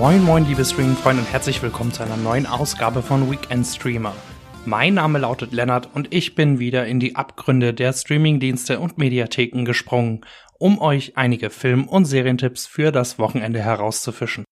Moin 0.00 0.24
moin 0.24 0.46
liebe 0.46 0.64
Streaming-Freunde 0.64 1.20
und 1.20 1.30
herzlich 1.30 1.62
willkommen 1.62 1.92
zu 1.92 2.02
einer 2.02 2.16
neuen 2.16 2.46
Ausgabe 2.46 3.02
von 3.02 3.30
Weekend 3.30 3.66
Streamer. 3.66 4.14
Mein 4.64 4.94
Name 4.94 5.18
lautet 5.18 5.52
Lennart 5.52 5.90
und 5.92 6.14
ich 6.14 6.34
bin 6.34 6.58
wieder 6.58 6.86
in 6.86 7.00
die 7.00 7.16
Abgründe 7.16 7.74
der 7.74 7.92
Streamingdienste 7.92 8.80
und 8.80 8.96
Mediatheken 8.96 9.66
gesprungen, 9.66 10.24
um 10.58 10.80
euch 10.80 11.18
einige 11.18 11.50
Film- 11.50 11.86
und 11.86 12.06
Serientipps 12.06 12.66
für 12.66 12.92
das 12.92 13.18
Wochenende 13.18 13.60
herauszufischen. 13.60 14.46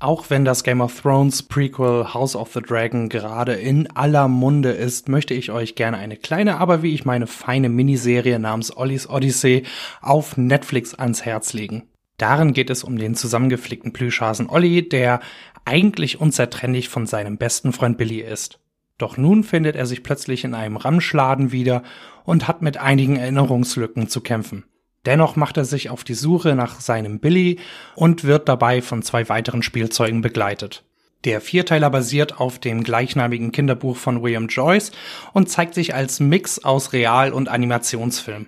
Auch 0.00 0.30
wenn 0.30 0.44
das 0.44 0.62
Game 0.62 0.80
of 0.80 1.00
Thrones 1.00 1.42
Prequel 1.42 2.14
House 2.14 2.36
of 2.36 2.52
the 2.52 2.62
Dragon 2.62 3.08
gerade 3.08 3.54
in 3.54 3.90
aller 3.96 4.28
Munde 4.28 4.70
ist, 4.70 5.08
möchte 5.08 5.34
ich 5.34 5.50
euch 5.50 5.74
gerne 5.74 5.96
eine 5.96 6.16
kleine, 6.16 6.58
aber 6.58 6.84
wie 6.84 6.94
ich 6.94 7.04
meine, 7.04 7.26
feine 7.26 7.68
Miniserie 7.68 8.38
namens 8.38 8.76
Ollis 8.76 9.10
Odyssey 9.10 9.64
auf 10.02 10.36
Netflix 10.36 10.94
ans 10.94 11.24
Herz 11.24 11.52
legen. 11.52 11.88
Darin 12.18 12.52
geht 12.52 12.70
es 12.70 12.84
um 12.84 12.96
den 12.96 13.14
zusammengeflickten 13.14 13.92
Plüschhasen 13.92 14.48
Olli, 14.48 14.88
der 14.88 15.20
eigentlich 15.64 16.20
unzertrennlich 16.20 16.88
von 16.88 17.06
seinem 17.06 17.36
besten 17.36 17.72
Freund 17.72 17.98
Billy 17.98 18.20
ist. 18.20 18.60
Doch 18.98 19.16
nun 19.18 19.44
findet 19.44 19.76
er 19.76 19.84
sich 19.84 20.02
plötzlich 20.02 20.44
in 20.44 20.54
einem 20.54 20.76
Ramschladen 20.76 21.52
wieder 21.52 21.82
und 22.24 22.48
hat 22.48 22.62
mit 22.62 22.78
einigen 22.78 23.16
Erinnerungslücken 23.16 24.08
zu 24.08 24.22
kämpfen. 24.22 24.64
Dennoch 25.04 25.36
macht 25.36 25.56
er 25.56 25.64
sich 25.64 25.90
auf 25.90 26.02
die 26.02 26.14
Suche 26.14 26.54
nach 26.54 26.80
seinem 26.80 27.20
Billy 27.20 27.58
und 27.94 28.24
wird 28.24 28.48
dabei 28.48 28.82
von 28.82 29.02
zwei 29.02 29.28
weiteren 29.28 29.62
Spielzeugen 29.62 30.22
begleitet. 30.22 30.84
Der 31.24 31.40
Vierteiler 31.40 31.90
basiert 31.90 32.40
auf 32.40 32.58
dem 32.58 32.82
gleichnamigen 32.82 33.52
Kinderbuch 33.52 33.96
von 33.96 34.22
William 34.22 34.48
Joyce 34.48 34.92
und 35.32 35.48
zeigt 35.48 35.74
sich 35.74 35.94
als 35.94 36.20
Mix 36.20 36.64
aus 36.64 36.92
Real- 36.92 37.32
und 37.32 37.48
Animationsfilm. 37.48 38.46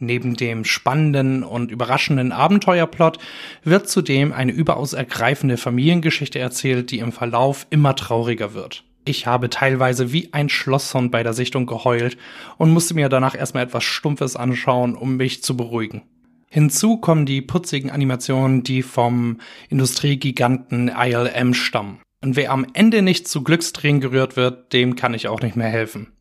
Neben 0.00 0.36
dem 0.36 0.64
spannenden 0.64 1.42
und 1.42 1.70
überraschenden 1.70 2.30
Abenteuerplot 2.30 3.18
wird 3.64 3.88
zudem 3.88 4.32
eine 4.32 4.52
überaus 4.52 4.92
ergreifende 4.92 5.56
Familiengeschichte 5.56 6.38
erzählt, 6.38 6.90
die 6.90 7.00
im 7.00 7.12
Verlauf 7.12 7.66
immer 7.70 7.96
trauriger 7.96 8.54
wird. 8.54 8.84
Ich 9.04 9.26
habe 9.26 9.50
teilweise 9.50 10.12
wie 10.12 10.32
ein 10.32 10.48
Schlosshund 10.48 11.10
bei 11.10 11.22
der 11.22 11.32
Sichtung 11.32 11.66
geheult 11.66 12.16
und 12.58 12.70
musste 12.70 12.94
mir 12.94 13.08
danach 13.08 13.34
erstmal 13.34 13.64
etwas 13.64 13.82
Stumpfes 13.84 14.36
anschauen, 14.36 14.94
um 14.94 15.16
mich 15.16 15.42
zu 15.42 15.56
beruhigen. 15.56 16.02
Hinzu 16.50 16.98
kommen 16.98 17.26
die 17.26 17.42
putzigen 17.42 17.90
Animationen, 17.90 18.62
die 18.62 18.82
vom 18.82 19.38
Industriegiganten 19.68 20.88
ILM 20.88 21.54
stammen. 21.54 22.00
Und 22.22 22.36
wer 22.36 22.52
am 22.52 22.66
Ende 22.72 23.02
nicht 23.02 23.28
zu 23.28 23.42
Glückstränen 23.42 24.00
gerührt 24.00 24.36
wird, 24.36 24.72
dem 24.72 24.96
kann 24.96 25.14
ich 25.14 25.28
auch 25.28 25.40
nicht 25.40 25.56
mehr 25.56 25.68
helfen. 25.68 26.12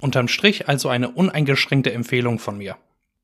Unterm 0.00 0.28
Strich 0.28 0.68
also 0.68 0.88
eine 0.88 1.10
uneingeschränkte 1.10 1.92
Empfehlung 1.92 2.38
von 2.38 2.58
mir. 2.58 2.76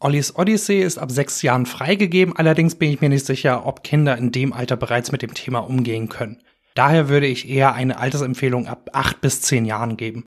Ollis 0.03 0.35
Odyssey 0.35 0.81
ist 0.81 0.99
ab 0.99 1.13
sechs 1.13 1.43
Jahren 1.43 1.65
freigegeben, 1.65 2.37
allerdings 2.37 2.75
bin 2.75 2.91
ich 2.91 3.01
mir 3.01 3.09
nicht 3.09 3.25
sicher, 3.25 3.67
ob 3.67 3.85
Kinder 3.85 4.19
in 4.19 4.33
dem 4.33 4.53
Alter 4.53 4.77
bereits 4.77 5.13
mit 5.13 5.23
dem 5.23 5.33
Thema 5.33 5.61
umgehen 5.61 6.09
können. 6.09 6.43
Daher 6.75 7.09
würde 7.09 7.29
ich 7.29 7.49
eher 7.49 7.75
eine 7.75 8.01
Altersempfehlung 8.01 8.67
ab 8.67 8.91
8 8.95 9.21
bis 9.21 9.43
10 9.43 9.65
Jahren 9.65 9.97
geben. 9.97 10.25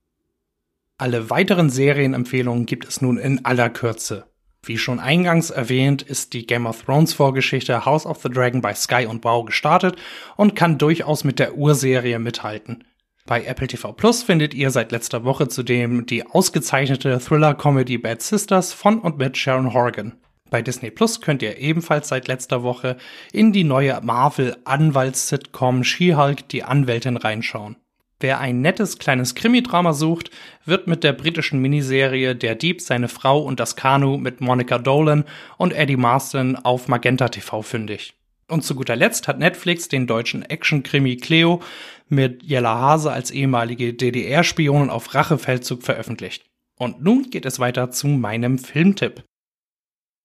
Alle 0.97 1.29
weiteren 1.29 1.69
Serienempfehlungen 1.69 2.65
gibt 2.65 2.87
es 2.87 3.01
nun 3.01 3.17
in 3.17 3.43
aller 3.43 3.69
Kürze. 3.69 4.27
Wie 4.63 4.77
schon 4.77 5.01
eingangs 5.01 5.49
erwähnt, 5.49 6.01
ist 6.01 6.31
die 6.31 6.47
Game 6.47 6.67
of 6.67 6.83
Thrones 6.83 7.11
Vorgeschichte 7.11 7.83
House 7.83 8.05
of 8.05 8.21
the 8.23 8.29
Dragon 8.29 8.61
bei 8.61 8.73
Sky 8.73 9.05
und 9.05 9.25
Wow 9.25 9.45
gestartet 9.45 9.97
und 10.37 10.55
kann 10.55 10.77
durchaus 10.77 11.25
mit 11.25 11.37
der 11.37 11.57
Urserie 11.57 12.19
mithalten. 12.19 12.85
Bei 13.27 13.43
Apple 13.43 13.65
TV 13.65 13.91
Plus 13.91 14.21
findet 14.21 14.53
ihr 14.53 14.69
seit 14.69 14.91
letzter 14.91 15.23
Woche 15.23 15.47
zudem 15.47 16.05
die 16.05 16.27
ausgezeichnete 16.27 17.17
Thriller-Comedy 17.17 17.97
Bad 17.97 18.21
Sisters 18.21 18.71
von 18.71 18.99
und 18.99 19.17
mit 19.17 19.35
Sharon 19.35 19.73
Horgan. 19.73 20.13
Bei 20.51 20.61
Disney 20.61 20.91
Plus 20.91 21.21
könnt 21.21 21.41
ihr 21.41 21.57
ebenfalls 21.57 22.09
seit 22.09 22.27
letzter 22.27 22.61
Woche 22.61 22.97
in 23.33 23.51
die 23.51 23.63
neue 23.63 23.99
Marvel-Anwalts-Sitcom 23.99 25.83
She-Hulk 25.83 26.47
die 26.49 26.61
Anwältin 26.61 27.17
reinschauen. 27.17 27.77
Wer 28.19 28.39
ein 28.39 28.61
nettes 28.61 28.99
kleines 28.99 29.33
Krimi-Drama 29.33 29.93
sucht, 29.93 30.29
wird 30.63 30.85
mit 30.85 31.03
der 31.03 31.13
britischen 31.13 31.59
Miniserie 31.59 32.35
Der 32.35 32.53
Dieb, 32.53 32.79
seine 32.79 33.07
Frau 33.07 33.39
und 33.41 33.59
das 33.59 33.75
Kanu 33.75 34.17
mit 34.17 34.39
Monica 34.39 34.77
Dolan 34.77 35.25
und 35.57 35.73
Eddie 35.73 35.97
Marston 35.97 36.57
auf 36.57 36.87
Magenta 36.87 37.29
TV 37.29 37.63
fündig. 37.63 38.13
Und 38.47 38.63
zu 38.63 38.75
guter 38.75 38.95
Letzt 38.95 39.27
hat 39.27 39.39
Netflix 39.39 39.87
den 39.87 40.05
deutschen 40.05 40.43
Action-Krimi 40.43 41.17
Cleo 41.17 41.63
mit 42.07 42.43
Jella 42.43 42.79
Hase 42.79 43.11
als 43.11 43.31
ehemalige 43.31 43.93
DDR-Spionin 43.93 44.89
auf 44.89 45.13
Rachefeldzug 45.13 45.83
veröffentlicht. 45.83 46.45
Und 46.77 47.01
nun 47.01 47.29
geht 47.29 47.45
es 47.45 47.59
weiter 47.59 47.91
zu 47.91 48.07
meinem 48.07 48.57
Filmtipp. 48.57 49.23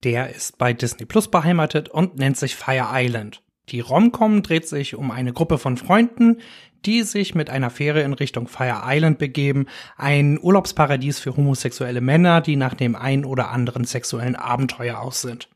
Der 0.03 0.35
ist 0.35 0.59
bei 0.59 0.73
Disney 0.73 1.07
Plus 1.07 1.29
beheimatet 1.29 1.89
und 1.89 2.17
nennt 2.17 2.37
sich 2.37 2.57
Fire 2.57 2.89
Island. 2.93 3.43
Die 3.69 3.81
Romcom 3.81 4.43
dreht 4.43 4.67
sich 4.67 4.97
um 4.97 5.11
eine 5.11 5.33
Gruppe 5.33 5.59
von 5.59 5.77
Freunden, 5.77 6.39
die 6.85 7.03
sich 7.03 7.35
mit 7.35 7.51
einer 7.51 7.71
Fähre 7.71 8.01
in 8.01 8.15
Richtung 8.15 8.49
Fire 8.49 8.83
Island 8.85 9.19
begeben, 9.19 9.67
ein 9.97 10.39
Urlaubsparadies 10.41 11.21
für 11.21 11.37
homosexuelle 11.37 12.01
Männer, 12.01 12.41
die 12.41 12.57
nach 12.57 12.75
dem 12.75 12.97
ein 12.97 13.25
oder 13.25 13.51
anderen 13.51 13.85
sexuellen 13.85 14.35
Abenteuer 14.35 14.99
aus 14.99 15.21
sind. 15.21 15.49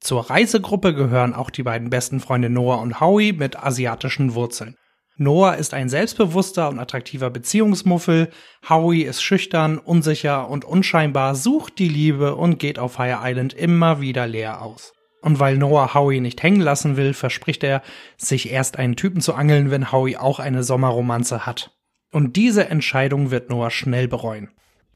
Zur 0.00 0.30
Reisegruppe 0.30 0.94
gehören 0.94 1.34
auch 1.34 1.50
die 1.50 1.62
beiden 1.62 1.90
besten 1.90 2.18
Freunde 2.18 2.50
Noah 2.50 2.80
und 2.80 3.00
Howie 3.00 3.32
mit 3.32 3.62
asiatischen 3.62 4.34
Wurzeln. 4.34 4.76
Noah 5.16 5.54
ist 5.54 5.74
ein 5.74 5.88
selbstbewusster 5.88 6.68
und 6.68 6.78
attraktiver 6.78 7.30
Beziehungsmuffel, 7.30 8.30
Howie 8.68 9.02
ist 9.02 9.22
schüchtern, 9.22 9.78
unsicher 9.78 10.48
und 10.48 10.64
unscheinbar, 10.64 11.34
sucht 11.34 11.78
die 11.78 11.88
Liebe 11.88 12.34
und 12.34 12.58
geht 12.58 12.78
auf 12.78 12.94
Fire 12.94 13.20
Island 13.22 13.52
immer 13.52 14.00
wieder 14.00 14.26
leer 14.26 14.62
aus. 14.62 14.94
Und 15.20 15.38
weil 15.38 15.56
Noah 15.56 15.94
Howie 15.94 16.20
nicht 16.20 16.42
hängen 16.42 16.60
lassen 16.60 16.96
will, 16.96 17.14
verspricht 17.14 17.62
er, 17.62 17.82
sich 18.16 18.50
erst 18.50 18.78
einen 18.78 18.96
Typen 18.96 19.20
zu 19.20 19.34
angeln, 19.34 19.70
wenn 19.70 19.92
Howie 19.92 20.16
auch 20.16 20.40
eine 20.40 20.64
Sommerromanze 20.64 21.46
hat. 21.46 21.70
Und 22.10 22.36
diese 22.36 22.68
Entscheidung 22.68 23.30
wird 23.30 23.48
Noah 23.48 23.70
schnell 23.70 24.08
bereuen. 24.08 24.50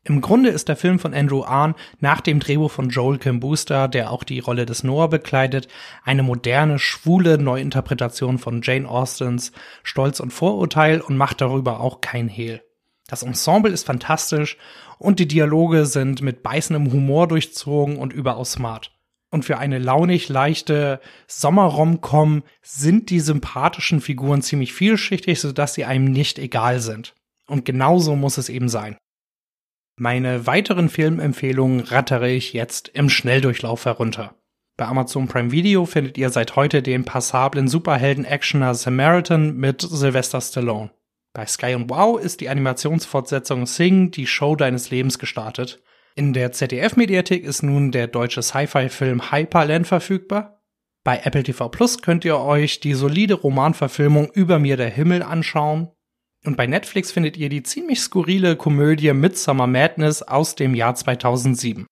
Im 0.08 0.20
Grunde 0.20 0.50
ist 0.50 0.68
der 0.68 0.76
Film 0.76 1.00
von 1.00 1.12
Andrew 1.14 1.42
Ahn 1.42 1.74
nach 1.98 2.20
dem 2.20 2.38
Drehbuch 2.38 2.70
von 2.70 2.90
Joel 2.90 3.18
Kim 3.18 3.40
Booster, 3.40 3.88
der 3.88 4.12
auch 4.12 4.22
die 4.22 4.38
Rolle 4.38 4.64
des 4.64 4.84
Noah 4.84 5.10
bekleidet, 5.10 5.66
eine 6.04 6.22
moderne, 6.22 6.78
schwule 6.78 7.38
Neuinterpretation 7.38 8.38
von 8.38 8.60
Jane 8.62 8.88
Austens 8.88 9.50
Stolz 9.82 10.20
und 10.20 10.32
Vorurteil 10.32 11.00
und 11.00 11.16
macht 11.16 11.40
darüber 11.40 11.80
auch 11.80 12.00
kein 12.00 12.28
Hehl. 12.28 12.62
Das 13.08 13.24
Ensemble 13.24 13.72
ist 13.72 13.84
fantastisch 13.84 14.58
und 14.98 15.18
die 15.18 15.26
Dialoge 15.26 15.86
sind 15.86 16.22
mit 16.22 16.44
beißendem 16.44 16.92
Humor 16.92 17.26
durchzogen 17.26 17.96
und 17.96 18.12
überaus 18.12 18.52
smart. 18.52 18.92
Und 19.32 19.44
für 19.44 19.58
eine 19.58 19.80
launig 19.80 20.28
leichte 20.28 21.00
Sommerromcom 21.26 22.44
sind 22.62 23.10
die 23.10 23.18
sympathischen 23.18 24.00
Figuren 24.00 24.40
ziemlich 24.40 24.72
vielschichtig, 24.72 25.40
sodass 25.40 25.74
sie 25.74 25.84
einem 25.84 26.04
nicht 26.04 26.38
egal 26.38 26.78
sind. 26.78 27.16
Und 27.48 27.64
genauso 27.64 28.14
muss 28.14 28.38
es 28.38 28.48
eben 28.48 28.68
sein. 28.68 28.96
Meine 29.98 30.46
weiteren 30.46 30.90
Filmempfehlungen 30.90 31.80
rattere 31.80 32.30
ich 32.30 32.52
jetzt 32.52 32.88
im 32.88 33.08
Schnelldurchlauf 33.08 33.86
herunter. 33.86 34.34
Bei 34.76 34.84
Amazon 34.84 35.26
Prime 35.26 35.52
Video 35.52 35.86
findet 35.86 36.18
ihr 36.18 36.28
seit 36.28 36.54
heute 36.54 36.82
den 36.82 37.06
passablen 37.06 37.66
Superhelden-Actioner 37.66 38.74
Samaritan 38.74 39.56
mit 39.56 39.80
Sylvester 39.80 40.42
Stallone. 40.42 40.90
Bei 41.32 41.46
Sky 41.46 41.74
und 41.74 41.88
Wow 41.88 42.20
ist 42.20 42.42
die 42.42 42.50
Animationsfortsetzung 42.50 43.64
Sing, 43.64 44.10
die 44.10 44.26
Show 44.26 44.54
deines 44.54 44.90
Lebens 44.90 45.18
gestartet. 45.18 45.82
In 46.14 46.34
der 46.34 46.52
ZDF-Mediathek 46.52 47.42
ist 47.42 47.62
nun 47.62 47.90
der 47.90 48.06
deutsche 48.06 48.42
Sci-Fi-Film 48.42 49.32
Hyperland 49.32 49.86
verfügbar. 49.86 50.62
Bei 51.04 51.20
Apple 51.24 51.42
TV 51.42 51.70
Plus 51.70 52.02
könnt 52.02 52.26
ihr 52.26 52.38
euch 52.38 52.80
die 52.80 52.92
solide 52.92 53.34
Romanverfilmung 53.34 54.30
Über 54.30 54.58
mir 54.58 54.76
der 54.76 54.90
Himmel 54.90 55.22
anschauen. 55.22 55.88
Und 56.46 56.56
bei 56.56 56.66
Netflix 56.66 57.10
findet 57.10 57.36
ihr 57.36 57.48
die 57.48 57.62
ziemlich 57.62 58.00
skurrile 58.00 58.56
Komödie 58.56 59.12
Midsummer 59.12 59.66
Madness 59.66 60.22
aus 60.22 60.54
dem 60.54 60.74
Jahr 60.74 60.94
2007. 60.94 61.86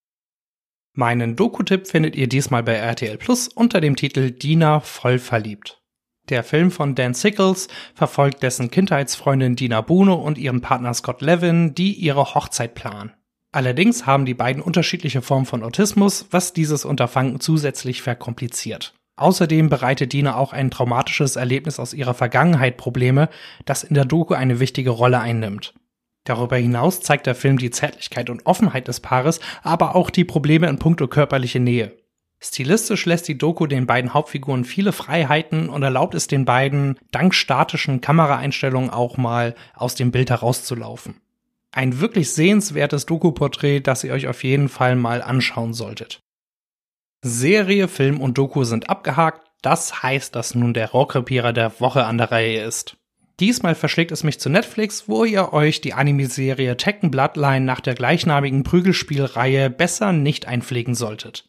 Meinen 0.96 1.34
Doku-Tipp 1.34 1.88
findet 1.88 2.14
ihr 2.14 2.28
diesmal 2.28 2.62
bei 2.62 2.74
RTL 2.74 3.18
Plus 3.18 3.48
unter 3.48 3.80
dem 3.80 3.96
Titel 3.96 4.30
Dina 4.30 4.78
voll 4.78 5.18
verliebt. 5.18 5.80
Der 6.28 6.44
Film 6.44 6.70
von 6.70 6.94
Dan 6.94 7.14
Sickles 7.14 7.68
verfolgt 7.94 8.44
dessen 8.44 8.70
Kindheitsfreundin 8.70 9.56
Dina 9.56 9.80
Bruno 9.80 10.14
und 10.14 10.38
ihren 10.38 10.60
Partner 10.60 10.94
Scott 10.94 11.20
Levin, 11.20 11.74
die 11.74 11.92
ihre 11.92 12.34
Hochzeit 12.34 12.74
planen. 12.74 13.12
Allerdings 13.52 14.06
haben 14.06 14.24
die 14.24 14.34
beiden 14.34 14.62
unterschiedliche 14.62 15.20
Formen 15.20 15.46
von 15.46 15.64
Autismus, 15.64 16.26
was 16.30 16.52
dieses 16.52 16.84
Unterfangen 16.84 17.40
zusätzlich 17.40 18.02
verkompliziert. 18.02 18.94
Außerdem 19.16 19.68
bereitet 19.68 20.12
Dina 20.12 20.36
auch 20.36 20.52
ein 20.52 20.70
traumatisches 20.70 21.36
Erlebnis 21.36 21.78
aus 21.78 21.94
ihrer 21.94 22.14
Vergangenheit 22.14 22.76
Probleme, 22.76 23.28
das 23.64 23.84
in 23.84 23.94
der 23.94 24.04
Doku 24.04 24.34
eine 24.34 24.58
wichtige 24.58 24.90
Rolle 24.90 25.20
einnimmt. 25.20 25.74
Darüber 26.24 26.56
hinaus 26.56 27.00
zeigt 27.00 27.26
der 27.26 27.34
Film 27.34 27.58
die 27.58 27.70
Zärtlichkeit 27.70 28.30
und 28.30 28.46
Offenheit 28.46 28.88
des 28.88 29.00
Paares, 29.00 29.40
aber 29.62 29.94
auch 29.94 30.10
die 30.10 30.24
Probleme 30.24 30.68
in 30.68 30.78
puncto 30.78 31.06
körperliche 31.06 31.60
Nähe. 31.60 31.92
Stilistisch 32.40 33.06
lässt 33.06 33.28
die 33.28 33.38
Doku 33.38 33.66
den 33.66 33.86
beiden 33.86 34.12
Hauptfiguren 34.12 34.64
viele 34.64 34.92
Freiheiten 34.92 35.68
und 35.68 35.82
erlaubt 35.82 36.14
es 36.14 36.26
den 36.26 36.44
beiden, 36.44 36.98
dank 37.10 37.34
statischen 37.34 38.00
Kameraeinstellungen 38.00 38.90
auch 38.90 39.16
mal 39.16 39.54
aus 39.74 39.94
dem 39.94 40.10
Bild 40.10 40.30
herauszulaufen. 40.30 41.20
Ein 41.72 42.00
wirklich 42.00 42.32
sehenswertes 42.32 43.06
Doku-Porträt, 43.06 43.80
das 43.80 44.04
ihr 44.04 44.12
euch 44.12 44.28
auf 44.28 44.44
jeden 44.44 44.68
Fall 44.68 44.96
mal 44.96 45.22
anschauen 45.22 45.72
solltet. 45.72 46.20
Serie, 47.26 47.88
Film 47.88 48.20
und 48.20 48.36
Doku 48.36 48.64
sind 48.64 48.90
abgehakt. 48.90 49.50
Das 49.62 50.02
heißt, 50.02 50.36
dass 50.36 50.54
nun 50.54 50.74
der 50.74 50.90
Rohrkrepierer 50.90 51.54
der 51.54 51.80
Woche 51.80 52.04
an 52.04 52.18
der 52.18 52.30
Reihe 52.30 52.62
ist. 52.62 52.98
Diesmal 53.40 53.74
verschlägt 53.74 54.12
es 54.12 54.24
mich 54.24 54.38
zu 54.38 54.50
Netflix, 54.50 55.08
wo 55.08 55.24
ihr 55.24 55.54
euch 55.54 55.80
die 55.80 55.94
Anime-Serie 55.94 56.76
Tekken 56.76 57.10
Bloodline 57.10 57.64
nach 57.64 57.80
der 57.80 57.94
gleichnamigen 57.94 58.62
Prügelspielreihe 58.62 59.70
besser 59.70 60.12
nicht 60.12 60.46
einpflegen 60.46 60.94
solltet. 60.94 61.48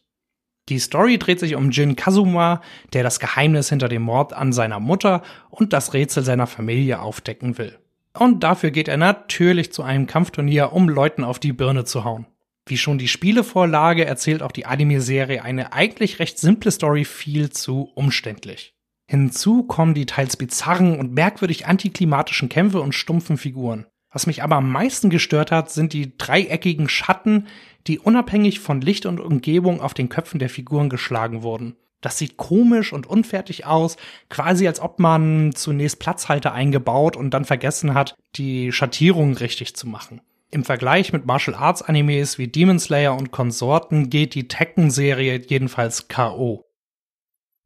Die 0.70 0.78
Story 0.78 1.18
dreht 1.18 1.40
sich 1.40 1.54
um 1.56 1.70
Jin 1.70 1.94
Kazuma, 1.94 2.62
der 2.94 3.02
das 3.02 3.20
Geheimnis 3.20 3.68
hinter 3.68 3.88
dem 3.88 4.00
Mord 4.00 4.32
an 4.32 4.54
seiner 4.54 4.80
Mutter 4.80 5.20
und 5.50 5.74
das 5.74 5.92
Rätsel 5.92 6.24
seiner 6.24 6.46
Familie 6.46 7.00
aufdecken 7.00 7.58
will. 7.58 7.78
Und 8.18 8.42
dafür 8.44 8.70
geht 8.70 8.88
er 8.88 8.96
natürlich 8.96 9.74
zu 9.74 9.82
einem 9.82 10.06
Kampfturnier, 10.06 10.72
um 10.72 10.88
Leuten 10.88 11.22
auf 11.22 11.38
die 11.38 11.52
Birne 11.52 11.84
zu 11.84 12.04
hauen. 12.04 12.26
Wie 12.68 12.76
schon 12.76 12.98
die 12.98 13.08
Spielevorlage 13.08 14.04
erzählt 14.04 14.42
auch 14.42 14.50
die 14.50 14.66
Anime-Serie 14.66 15.42
eine 15.44 15.72
eigentlich 15.72 16.18
recht 16.18 16.38
simple 16.38 16.72
Story 16.72 17.04
viel 17.04 17.50
zu 17.50 17.92
umständlich. 17.94 18.74
Hinzu 19.08 19.62
kommen 19.62 19.94
die 19.94 20.06
teils 20.06 20.36
bizarren 20.36 20.98
und 20.98 21.12
merkwürdig 21.12 21.66
antiklimatischen 21.66 22.48
Kämpfe 22.48 22.80
und 22.80 22.92
stumpfen 22.92 23.38
Figuren. 23.38 23.86
Was 24.10 24.26
mich 24.26 24.42
aber 24.42 24.56
am 24.56 24.72
meisten 24.72 25.10
gestört 25.10 25.52
hat, 25.52 25.70
sind 25.70 25.92
die 25.92 26.16
dreieckigen 26.18 26.88
Schatten, 26.88 27.46
die 27.86 28.00
unabhängig 28.00 28.58
von 28.58 28.80
Licht 28.80 29.06
und 29.06 29.20
Umgebung 29.20 29.80
auf 29.80 29.94
den 29.94 30.08
Köpfen 30.08 30.40
der 30.40 30.50
Figuren 30.50 30.88
geschlagen 30.88 31.42
wurden. 31.42 31.76
Das 32.00 32.18
sieht 32.18 32.36
komisch 32.36 32.92
und 32.92 33.06
unfertig 33.06 33.64
aus, 33.66 33.96
quasi 34.28 34.66
als 34.66 34.80
ob 34.80 34.98
man 34.98 35.52
zunächst 35.54 36.00
Platzhalter 36.00 36.52
eingebaut 36.52 37.16
und 37.16 37.30
dann 37.30 37.44
vergessen 37.44 37.94
hat, 37.94 38.16
die 38.34 38.72
Schattierungen 38.72 39.36
richtig 39.36 39.76
zu 39.76 39.86
machen. 39.86 40.20
Im 40.50 40.64
Vergleich 40.64 41.12
mit 41.12 41.26
Martial 41.26 41.56
Arts 41.56 41.82
Animes 41.82 42.38
wie 42.38 42.48
Demon 42.48 42.78
Slayer 42.78 43.16
und 43.16 43.32
Konsorten 43.32 44.10
geht 44.10 44.34
die 44.34 44.48
Tekken-Serie 44.48 45.42
jedenfalls 45.46 46.08
K.O. 46.08 46.64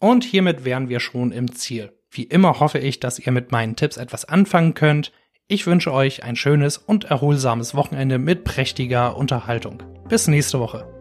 Und 0.00 0.24
hiermit 0.24 0.64
wären 0.64 0.88
wir 0.88 1.00
schon 1.00 1.30
im 1.30 1.54
Ziel. 1.54 1.92
Wie 2.10 2.24
immer 2.24 2.58
hoffe 2.58 2.78
ich, 2.78 2.98
dass 2.98 3.18
ihr 3.18 3.32
mit 3.32 3.52
meinen 3.52 3.76
Tipps 3.76 3.98
etwas 3.98 4.24
anfangen 4.24 4.74
könnt. 4.74 5.12
Ich 5.46 5.66
wünsche 5.66 5.92
euch 5.92 6.24
ein 6.24 6.36
schönes 6.36 6.78
und 6.78 7.04
erholsames 7.04 7.74
Wochenende 7.74 8.18
mit 8.18 8.44
prächtiger 8.44 9.16
Unterhaltung. 9.16 9.82
Bis 10.08 10.26
nächste 10.26 10.58
Woche. 10.58 10.99